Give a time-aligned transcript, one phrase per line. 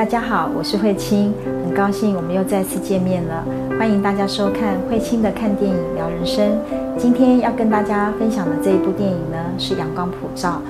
[0.00, 3.44] 大家好，我是慧清，很高兴我们又再次见面了。
[3.78, 6.58] 欢迎大家收看慧清的看电影聊人生。
[6.98, 10.62] 今天要跟大家分享的这一部电影呢，是《阳光普照》，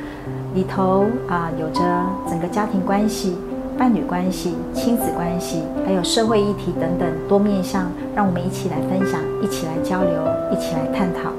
[0.52, 1.80] 里头啊有着
[2.28, 3.38] 整个家庭关系、
[3.78, 10.10] 伴侣关系、亲子关系，还有社会议题等等多面向，让我们一起来分享，一起来交流，
[10.50, 11.32] 一起来探讨。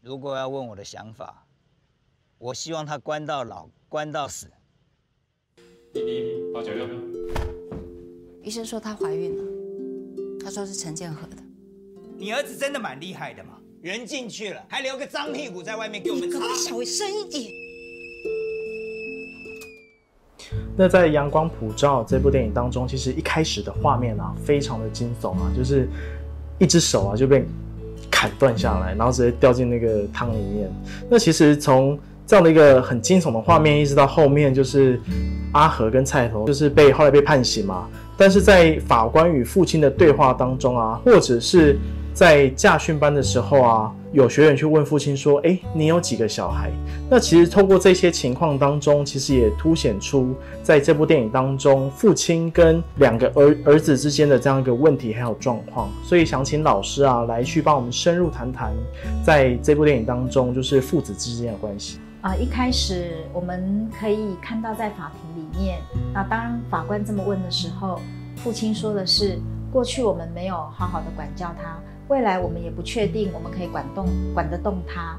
[0.00, 1.42] 如果要问我的想法，
[2.38, 4.46] 我希望他关到老，关到死。
[6.54, 6.86] 八九六。
[8.42, 9.44] 医生说她怀孕了，
[10.42, 11.36] 他说是陈建和的。
[12.16, 13.50] 你儿子真的蛮厉害的嘛，
[13.82, 16.38] 人进去了，还留个脏屁股在外面给我们擦。
[16.56, 17.52] 小声一点。
[20.76, 25.88] 那在《阳光普照》这部电影当中，其实一开始的画面啊，非常的惊悚啊，就是
[26.58, 27.44] 一只手啊就被
[28.10, 30.72] 砍断下来，然后直接掉进那个汤里面。
[31.10, 35.00] 那其实从这样的一个很惊悚的画面，一直到后面就是
[35.52, 37.88] 阿和跟菜头就是被后来被判刑嘛。
[38.18, 41.78] 但是在法官与父亲的对话当中啊，或者是
[42.12, 46.70] 在驾训班的时候啊，有学员去问父亲说：“哎，你有几个小孩？”
[47.08, 55.88] 那其实透过这些情况当中，其实也凸显出在这部电影当中，父亲跟两个儿儿子之间的这样一个问题还有状况。
[56.04, 58.74] 所以想请老师啊来去帮我们深入谈谈，
[59.24, 61.98] 在这部电影当中，就是父子之间的关系。
[62.20, 65.80] 啊，一开始我们可以看到在法庭里面，
[66.12, 68.00] 那当法官这么问的时候，
[68.36, 69.38] 父亲说的是：
[69.72, 75.16] 过去我们没有好好的管教他，未来我们也不确定我们可以管动管得动他。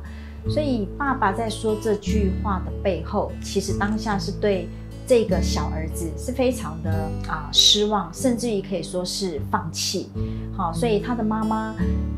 [0.50, 4.68] 所以爸爸在说这句话的背后，其实当下是对
[5.08, 10.10] 这个小儿子是非常的啊失望，甚至于可以说是放弃。
[10.54, 11.74] 好，所以他的妈妈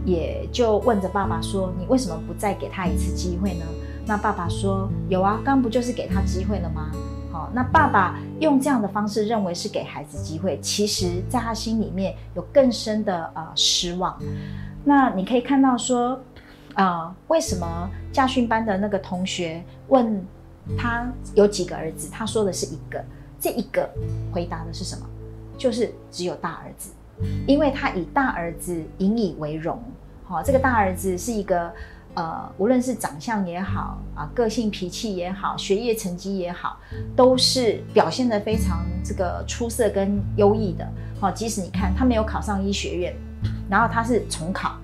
[0.05, 3.65] 也就问着爸爸说：你为什么不再给他一次机会呢？
[4.05, 6.91] 那爸爸说有啊，刚不就是给他机会了吗？
[7.31, 14.19] 好，那爸爸用这样的方式认为是给孩子机会，其实在他心里面有更深的呃失望。
[14.83, 16.19] 那你可以看到说，
[16.73, 20.21] 呃，为什么驾训班的那个同学问
[20.77, 23.01] 他有几个儿子，他说的是一个，
[23.39, 23.89] 这一个
[24.33, 25.05] 回答的是什么？
[25.57, 26.91] 就是只有大儿子，
[27.47, 29.81] 因为他以大儿子引以为荣。
[30.25, 31.71] 好，这个大儿子是一个。
[32.13, 36.77] 呃，无论是长相也好啊，个性脾气也好，学业成绩也好，
[37.15, 40.85] 都是表现得非常这个出色跟优异的。
[41.21, 43.15] 好，即使你看他没有考上医学院，
[43.69, 44.75] 然后他是重考，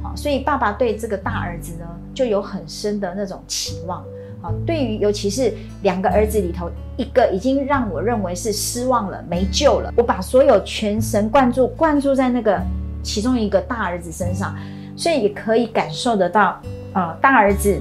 [0.00, 4.04] 好，所以爸爸对这个大儿子呢，就有很深的那种期望。
[4.40, 5.52] 好，对于尤其是
[5.82, 9.92] 两个儿子里头，一个已经让我认为是失望了，没救了。
[9.96, 12.62] 我把所有全神贯注灌注在那个
[13.02, 14.56] 其中一个大儿子身上。
[15.00, 16.60] 所以也可以感受得到，
[16.92, 17.80] 呃，大儿子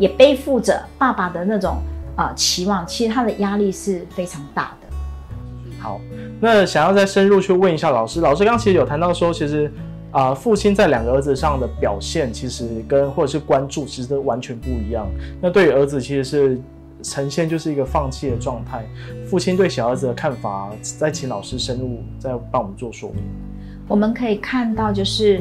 [0.00, 1.76] 也背负着爸爸的那种
[2.16, 4.88] 呃期望，其实他的压力是非常大的。
[5.78, 6.00] 好，
[6.40, 9.70] 那想要再深入去问一下老师，老师刚其实有谈到说，其实
[10.10, 15.06] 啊，父亲在两个儿子上的表现，其实跟或者是关注，其实都完全不一样。
[15.40, 16.60] 那对于儿子，其实是
[17.00, 18.84] 呈现就是一个放弃的状态。
[19.24, 23.22] 父亲对小儿子的看法，再请老师深入再帮我们做说明。
[23.86, 25.40] 我们可以看到就是。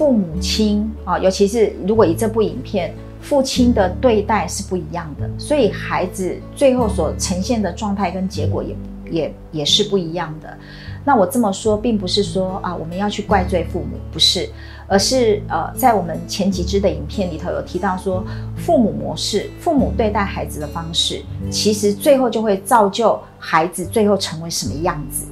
[0.00, 8.74] 父母亲啊，尤其是如果以这部影片，父亲的对待是不一样的，所以孩子最后所呈现的状态跟结果也
[9.10, 10.56] 也也是不一样的。
[11.04, 14.48] 那我这么说，并不是说啊，我们要去怪罪父母，不是，
[14.86, 18.24] 而是呃，在我们前几支的影片里头有提到说，
[18.56, 25.26] 父母模式，父母对待孩子的方式，其实最后就会造就孩子最后成为什么样子。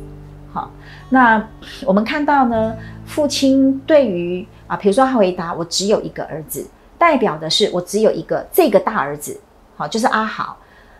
[0.52, 0.70] 好，
[1.08, 1.42] 那
[1.86, 6.64] 我们看到呢，父亲对于啊，比如说他回答我只有一个儿子，
[6.96, 9.40] 代表的是我只有一个这个大儿子，
[9.76, 10.56] 好，就是阿豪。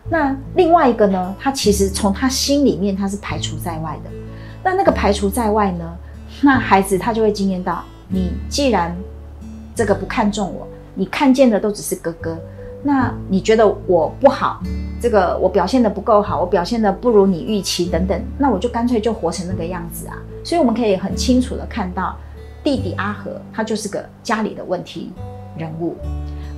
[0.09, 4.09] 那另外一个呢，他其实从他心里面他是排除在外的。
[4.63, 5.95] 那那个排除在外呢，
[6.41, 8.95] 那孩子他就会经验到，你既然
[9.75, 12.37] 这个不看重我，你看见的都只是哥哥，
[12.81, 14.61] 那你觉得我不好，
[14.99, 20.17] 这个我表现的不够好，我表现的不如你预期等等，那我就干脆就活成那个样子啊。
[20.43, 22.15] 所以我们可以很清楚的看到。
[22.69, 25.11] 弟弟阿和，他就是个家里的问题
[25.57, 25.95] 人物。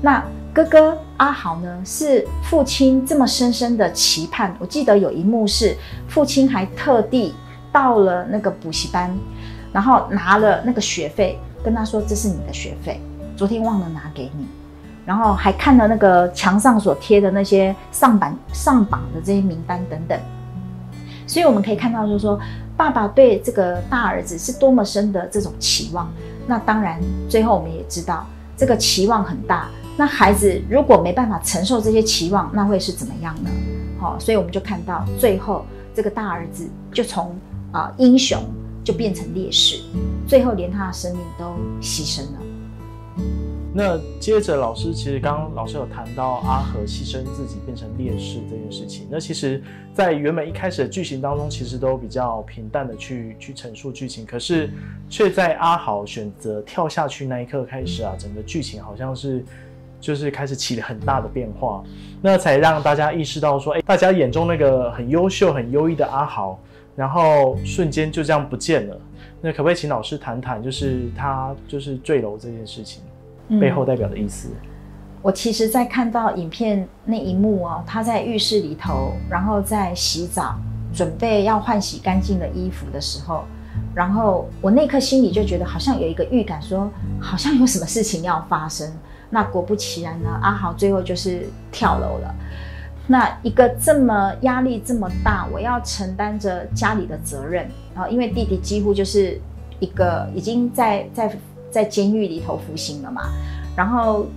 [0.02, 0.22] 那
[0.54, 4.54] 哥哥阿豪呢，是父亲这么深深的期盼。
[4.60, 5.74] 我记得有一幕是，
[6.10, 7.34] 父亲还特地
[7.72, 9.10] 到了那个补习班，
[9.72, 13.00] 然后拿了那个学费，跟他说：“这是你的学费，
[13.38, 14.46] 昨天忘了拿给你。”
[15.08, 20.20] 然后还看了那个墙上所贴的那些上榜上榜的这些名单等等。
[21.32, 22.40] 所以我们可以看到，就是说。
[22.78, 26.12] 爸爸对这个大儿子是多么深的这种期望，
[26.48, 27.00] 那当然
[27.30, 28.26] 最后我们也知道
[28.58, 29.70] 这个期望很大。
[29.96, 33.52] 那孩子如果没办法承受这些期望，那会是怎么样呢？
[34.00, 35.64] 好，所以我们就看到最后
[35.94, 37.36] 这个大儿子就从
[37.72, 38.42] 啊、英雄
[38.84, 39.80] 就变成烈士，
[40.28, 41.46] 最后连他的生命都
[41.84, 42.40] 牺牲了。
[43.74, 49.08] 那接着，老师其实刚刚老师有谈到阿和牺牲自己变成烈士这件事情。
[49.10, 49.64] 那其实，
[49.94, 54.70] 在原本一开始的剧情当中，其实都比较平淡的去去陈述剧情，可是
[55.10, 59.42] 却在阿豪选择跳下去那一刻开始啊，整个剧情好像是
[60.02, 61.82] 就是开始起了很大的变化，
[62.22, 66.60] 那才让大家意识到说，哎，大家眼中那个很优秀、很优异的阿豪，
[66.94, 69.00] 然后瞬间就这样不见了。
[69.40, 73.02] 那可不可以请老师谈谈，就是他就是坠楼这件事情？
[73.60, 74.50] 背后代表的意思。
[75.24, 80.56] 我其实，在看到影片那一幕哦，他在浴室里头，然后在洗澡，
[80.92, 83.44] 准备要换洗干净的衣服的时候，
[83.94, 86.90] 然后我那刻心里就觉得好像有一个预感，说
[87.20, 88.92] 好像有什么事情要发生。
[89.30, 92.36] 那果不其然呢，阿豪最后就是跳楼了。
[93.06, 99.40] 那一个这么压力这么大，我要承担着家里的责任，然后因为弟弟几乎就是
[99.80, 101.32] 一个已经在在。
[101.72, 103.22] 在监狱里头服刑了嘛，
[103.76, 104.28] 然后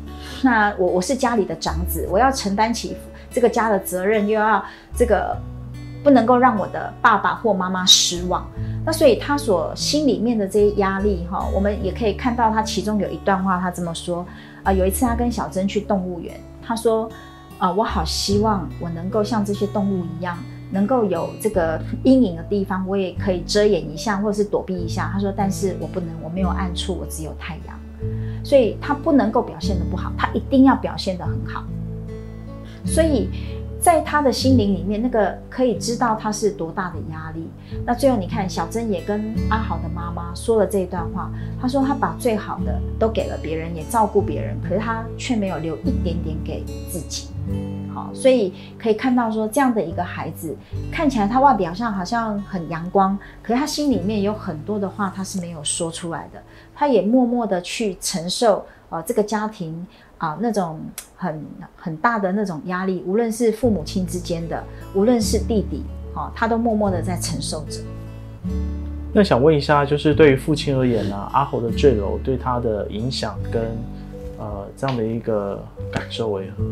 [0.43, 2.97] 那我我是家里的长子，我要承担起
[3.31, 4.65] 这个家的责任，又要
[4.97, 5.37] 这个
[6.03, 8.47] 不能够让我的爸爸或妈妈失望。
[8.87, 14.25] 那所以他所心里面的这些压力哈，我们也可以看到他其中有一段话，他这么说
[14.63, 17.11] 啊，有一次他跟小珍去动物园，他说
[17.59, 20.39] 啊，我好希望我能够像这些动物一样。
[20.71, 25.11] 能够有这个阴影的地方，我也可以遮掩一下，或者是躲避一下。
[25.13, 27.79] 他说：“但是我不能，我没有暗处，我只有太阳，
[28.45, 31.65] 所以他不能够表现的不好，他一定要表现的很好。
[32.85, 33.29] 所以
[33.85, 37.51] 在他的心灵里面，那个可以知道他是多大的压力。
[37.85, 47.29] 那最后你看，小珍也跟阿豪的妈妈说了这一段话，他说他把最好的都给了别人，也照顾别人，可是他却没有留一点点给自己。”
[47.93, 50.57] 好，所以可以看到说，这样的一个孩子，
[50.91, 56.43] 看起来他外表上好像很阳光，可是他心里面有很多的话他是没有说出来的，
[56.75, 58.65] 他也默默的去承受
[58.95, 59.85] 呃这个家庭
[60.19, 60.81] 啊那种
[61.17, 61.45] 很
[61.77, 64.63] 很大的那种压力，无论是父母亲之间的，
[64.95, 65.83] 无论是弟弟，
[66.15, 67.81] 哦，他都默默的在承受着。
[69.13, 73.63] 那想问一下，就是对于父亲而言呢，阿侯的坠楼对他的影响跟
[74.39, 75.61] 呃这样的一个
[75.91, 76.65] 感受为何？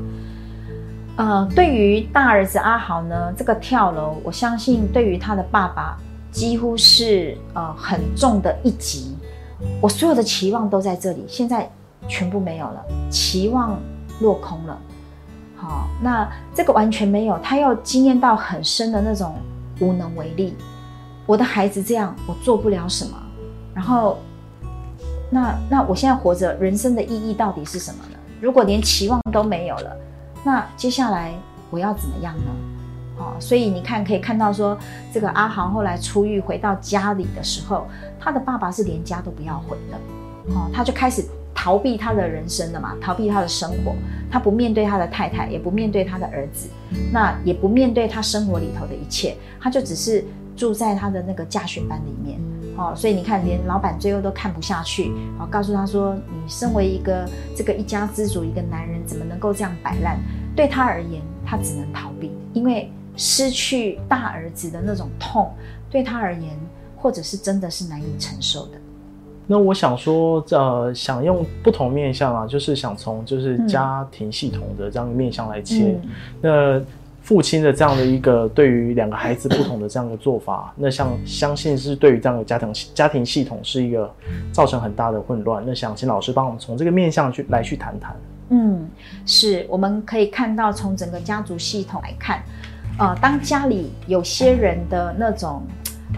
[1.16, 5.98] 呃，对于大儿子阿豪呢，这个跳楼，我相信对于他的爸爸
[6.30, 9.16] 几乎是呃很重的一击。
[9.80, 11.70] 我所有的期望都在这里，现在
[12.08, 13.78] 全部没有了，期望
[14.20, 14.78] 落空了。
[15.56, 19.34] 好，那这个完全没有，他要经验到很深的那种
[19.80, 20.56] 无能为力。
[21.24, 23.16] 我的孩子这样，我做不了什么。
[23.72, 24.18] 然后，
[25.30, 28.18] 那那我现在活着，人生的意义到底是什么呢？
[28.40, 29.96] 如果连期望都没有了。
[30.44, 31.32] 那接下来
[31.70, 32.50] 我要怎么样呢？
[33.18, 34.76] 哦，所以你看，可以看到说，
[35.12, 37.86] 这个阿航后来出狱回到家里的时候，
[38.18, 41.24] 他的爸爸是连家都不要回的，哦，他就开始
[41.62, 43.94] 逃避他的人生了嘛，逃避他的生活，
[44.28, 46.68] 他不面对他的太太，也不面对他的儿子，
[47.12, 50.24] 那也不面对他生活里头的一切，他就只是
[50.56, 52.40] 住在他的那个驾训班里面，
[52.76, 57.24] 哦，所以你看，连老板最后都看不下去，哦，告诉他说，你身为一个
[57.56, 60.18] 这个一家之主，一个男人，怎么能够这样摆烂？
[60.56, 65.48] 对他而言，他只能逃避，因为失去大儿子的那种痛，
[65.88, 66.58] 对他而言，
[66.96, 68.81] 或者是真的是难以承受的。
[69.46, 75.98] 那我想说，呃，想用不同面向啊，就是想从就是家庭系统的这样的面向来切。
[76.40, 76.80] 那
[77.20, 84.12] 父亲的这样的一个对于两个孩子不同的这样的做法，那像相信是对于这样的家庭家庭系统是一个
[84.50, 85.62] 造成很大的混乱。
[85.64, 88.16] 那想请老师帮我们从这个面向去来去谈谈。
[88.48, 88.88] 嗯，
[89.24, 92.42] 是，我们可以看到，从整个家族系统来看，
[92.98, 95.62] 呃，当家里有些人的那种，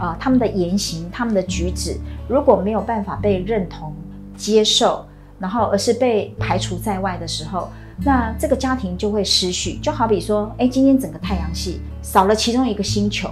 [0.00, 1.96] 呃，他们的言行、他们的举止，
[2.28, 3.94] 如果没有办法被认同、
[4.36, 5.04] 接受，
[5.38, 7.68] 然后而是被排除在外的时候，
[8.04, 9.76] 那这个家庭就会失序。
[9.76, 13.30] 就好比说，哎，今天整个太阳系少了其中一个星球，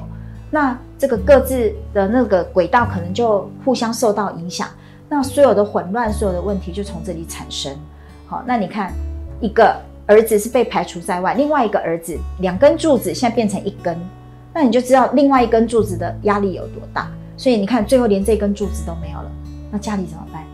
[0.50, 4.69] 那这个各自的那个轨道可能就互相受到影响，
[5.09, 7.76] 那所有的混乱、所有的问题就从这里产生。
[8.26, 8.92] 好，那你看，
[9.40, 9.75] 一个
[10.07, 13.99] 儿子是被排除在外，另外一个儿子两根柱子现在变成一根，
[14.54, 17.11] 那你就知道另外一根柱子的压力有多大。
[17.37, 19.30] 所以你看，最后连这根柱子都没有了，
[19.71, 20.44] 那家里怎么办？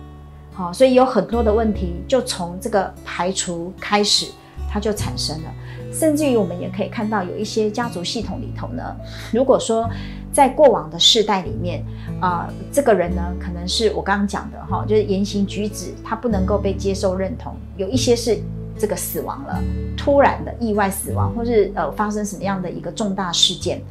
[0.55, 4.27] 好，所以有很多的问题就从这个排除开始，
[4.71, 5.51] 它就产生了。
[5.93, 8.97] 甚至于我们也可以看到，有一些家族系统里头呢，
[9.33, 9.89] 如果说
[10.33, 11.85] 在过往的世代里面，
[12.21, 18.39] 啊，这个人呢，可能是我刚刚讲的哈，就是言行举止他不能够被接受认同，有一些是
[18.79, 19.63] 这个死亡了，
[19.97, 23.83] 突然的意外死亡，或是呃发生什么样的一个重大事件，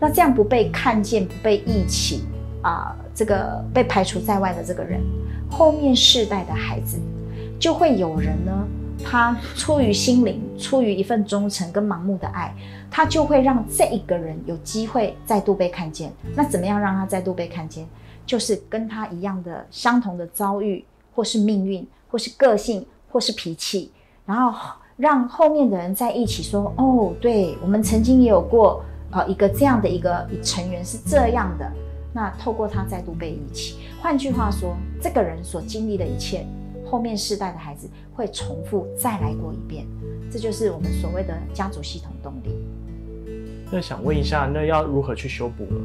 [0.00, 2.24] 那这样不被看见、不被忆起
[2.62, 5.00] 啊、这个被排除在外的这个人，
[5.50, 6.98] 后面世代的孩子
[7.58, 8.52] 就会有人呢，
[9.04, 12.54] 他出于心灵，出于一份忠诚跟盲目的爱，
[12.90, 16.12] 他就会让这一个人有机会再度被看见。
[16.36, 17.86] 那怎么样让他再度被看见？
[18.24, 23.90] 就是跟他一样的相同的遭遇，或是命运，或是个性，或是脾气，
[24.24, 31.70] 然后让后面的人在一起说：“哦，对我们曾经也有过呃一个这样的一个成员是这样的。”
[32.14, 36.46] 那透过他再度被一起，换句话说，这个人所经历的一切，
[36.84, 39.86] 后面世代的孩子会重复再来过一遍，
[40.30, 42.62] 这就是我们所谓的家族系统动力。
[43.70, 45.80] 那想问一下，那要如何去修补呢？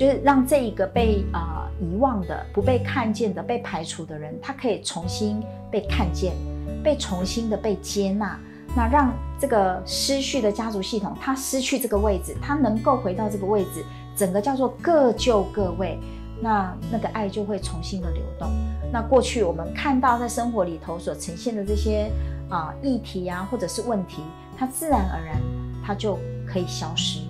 [0.00, 5.40] 就是让这一个被啊、遗忘的、不被看见的、被排除的人，他可以重新
[5.70, 6.34] 被看见，
[6.82, 8.38] 被重新的被接纳。
[8.76, 15.98] 那让这个失去的家族系统，他失去这个位置，他能够回到这个位置，整个叫做各就各位。
[16.40, 18.48] 那那个爱就会重新的流动。
[18.92, 22.12] 那过去我们看到在生活里头所呈现的这些
[22.48, 24.22] 啊、议题啊，或者是问题，
[24.56, 25.40] 它自然而然
[25.84, 26.16] 它就
[26.46, 27.20] 可以消失。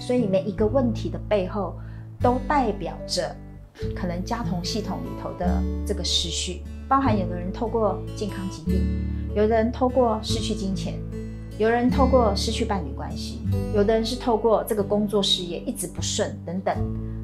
[0.00, 1.74] 所以每一个问题的背后，
[2.18, 3.36] 都代表着
[3.94, 8.82] 可能家同系统里头的这个失序，包含有的人透过健康疾病，
[9.32, 10.94] 有的人透过失去金钱，
[11.56, 13.38] 有人透过失去伴侣关系，
[13.72, 16.76] 有的人是透过这个工作事业一直不顺等等。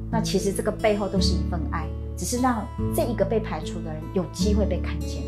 [0.09, 5.21] 那其实这个背后都是一份爱，只是让这一个被排除的人有机会被看见。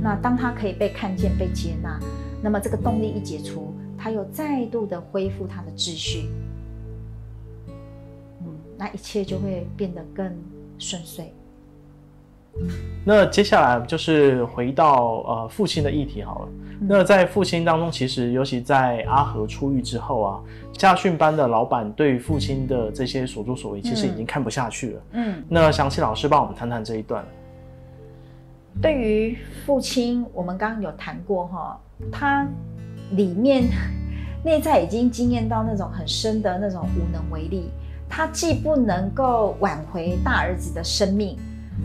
[0.00, 2.00] 那当他可以被看见、被接纳，
[2.42, 6.30] 那么这个动力一解除，他又再度的恢复他的秩序，
[7.68, 8.46] 嗯，
[8.78, 10.34] 那一切就会变得更
[10.78, 11.30] 顺遂。
[13.04, 16.48] 那接下来就是回到呃父亲的议题好了。
[16.82, 20.40] 那在父亲当中，其实尤其在阿和出狱之后啊，
[20.72, 25.02] 家训班的老板对于父亲的这些所作所为，其实已经看不下去了。
[25.12, 27.24] 嗯，那详细老师帮我们谈谈这一段。
[28.80, 31.80] 对于父亲，我们刚刚有谈过哈，
[32.10, 32.46] 他
[33.12, 33.64] 里面
[34.42, 37.70] 内在已经经验到那种很深的那种无能为力，
[38.08, 41.36] 他既不能够挽回大儿子的生命，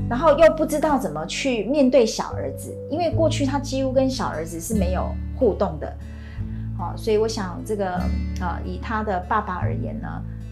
[0.10, 5.92] 然后又不知道怎么去面对小儿子，因为过去他几乎跟小儿子是没有互动的，
[6.78, 7.96] 好，所以我想这个
[8.40, 10.08] 啊、以他的爸爸而言呢，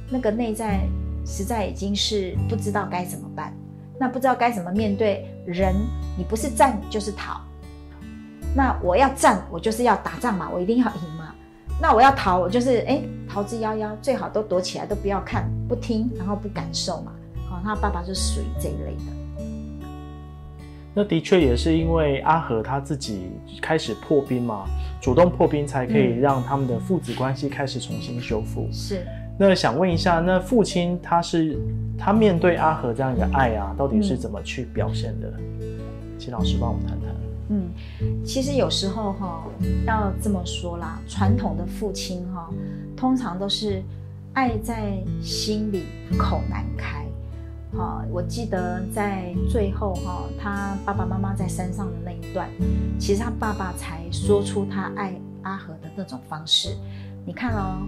[0.09, 0.81] 那个内在
[1.25, 3.53] 实在已经是不知道该怎么办。
[3.99, 5.75] 那不知道该怎么面对人，
[6.17, 7.39] 你不是战就是逃。
[8.55, 11.33] 那我要战，我就是要打仗嘛，我一定要赢嘛。
[11.79, 17.11] 那我要逃，我就是哎逃之夭夭，最好都躲起来，都不要看、不听，然后不感受嘛。
[17.47, 19.22] 好、他爸爸就属于这一类的。
[20.93, 23.31] 那的确也是因为阿和他自己
[23.61, 24.65] 开始破冰嘛，
[25.01, 28.67] 主动破冰，才可以嗯让他们的父子关系开始重新修复。
[28.71, 29.03] 是，
[29.39, 31.57] 那想问一下，那父亲他是
[31.97, 35.33] 他面对阿和这样一个爱啊，到底是怎么去表现的？
[36.19, 37.09] 请老师帮我们谈谈。
[37.49, 37.69] 嗯，
[38.23, 39.43] 其实有时候哈、
[39.85, 42.49] 要这么说啦，传统的父亲哈、
[42.95, 43.81] 通常都是
[44.33, 45.85] 爱在心里，
[46.17, 47.02] 口难开。
[47.75, 52.47] 哈、我记得在最后哈、他爸爸妈妈在山上的那一段，
[52.99, 56.77] 其实他爸爸才说出他爱阿和的那种方式。
[57.25, 57.81] 你看哦，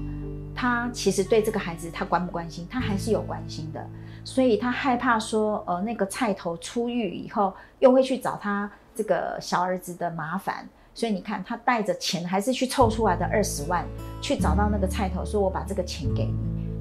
[0.55, 3.85] 他其实对这个孩子他关不关心，他还是有关心的，
[4.23, 13.85] 所以他害怕说，呃，那个菜头出狱以后又会去找他这个小儿子的麻烦，所以你看他带着钱还是去凑出来的二十万，
[14.21, 16.33] 去找到那个菜头，说我把这个钱给你。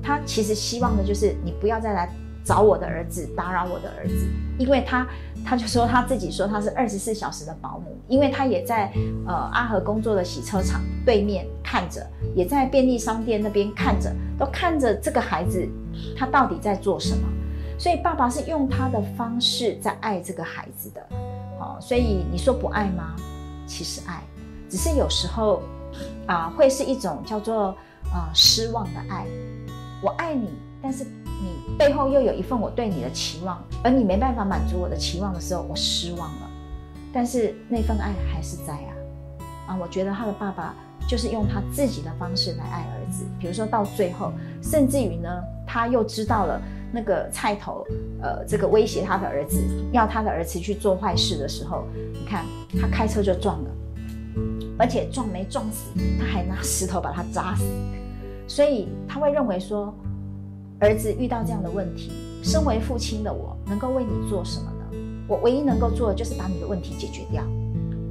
[0.03, 2.09] 他其实希望的就是你不要再来
[2.45, 4.27] 找我的儿子，打扰我的儿子，
[4.59, 5.07] 因为他
[5.45, 8.93] 他就说他自己说他是二十四小时的保姆，因为他也在
[9.27, 15.67] 呃阿和工作的洗车场对面看着，也在便利商店那边看着，都看着这个孩子
[16.17, 17.27] 他到底在做什么。
[17.77, 21.01] 所以爸爸是用他的方式在爱这个孩子的，
[21.59, 23.17] 哦，所以你说不爱吗？
[23.67, 24.23] 其实爱，
[24.69, 25.63] 只是有时候
[26.27, 27.77] 啊、会是一种叫做
[28.13, 29.27] 啊、失望的爱。
[30.03, 30.51] 我爱你，
[30.85, 36.51] 但是你背后又有一份我对你的期望，而你没办法满足我的期望的时候，我失望了。
[37.11, 38.93] 但是那份爱还是在啊，
[39.69, 40.75] 啊，我觉得他的爸爸
[41.09, 44.31] 就是用他自己的方式来爱儿子，比如说到最后，
[44.63, 45.31] 甚至于呢，
[45.67, 46.61] 他又知道了
[46.93, 47.83] 那个菜头，
[48.21, 52.45] 呃，这个威胁他的儿子，要他的儿子去做坏事的时候，你看
[52.79, 53.71] 他开车就撞了，
[54.79, 57.65] 而且撞没撞死，他还拿石头把他扎死，
[58.47, 59.95] 所以他会认为说，
[60.85, 62.13] 儿子遇到这样的问题，
[62.43, 64.85] 身为父亲的我能够为你做什么呢？
[65.27, 67.43] 我唯一能够做的就是把你的问题解决掉。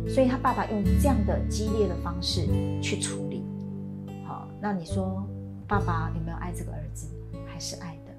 [0.09, 2.47] 所以他爸爸用这样的激烈的方式
[2.81, 3.43] 去处理。
[4.25, 5.23] 好，那你说
[5.67, 7.05] 爸爸有没有爱这个儿子？
[7.45, 8.11] 还是爱的，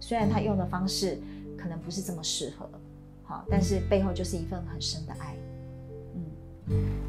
[0.00, 1.18] 虽然他用的方式
[1.58, 2.66] 可能不是这么适合，
[3.22, 5.36] 好，但是背后就是一份很深的爱。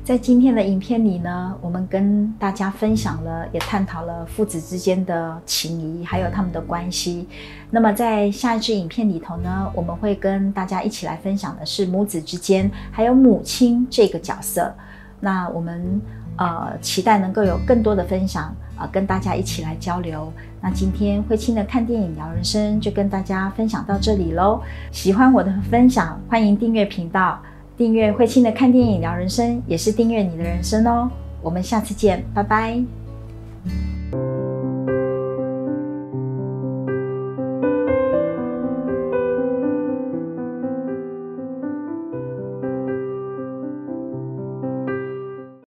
[0.04, 7.28] 在今天的影片里呢，我们跟大家分享了，也探讨了父子之间的情谊，还有他们的关系。
[7.70, 14.74] 那么在下一支影片里头呢，我们会跟大家一起来分享的是母子之间，还有母亲这个角色。
[15.20, 16.02] 那我们
[16.36, 20.34] 呃期待能够有更多的分享啊，跟大家一起来交流。
[20.60, 24.62] 那今天慧清的看电影聊人生就跟大家分享到这里喽。
[24.92, 27.40] 喜欢我的分享，欢迎订阅频道，
[27.78, 31.10] 订阅慧清的看电影聊人生，也是订阅你的人生哦。
[31.42, 33.01] 我们下次见，拜拜。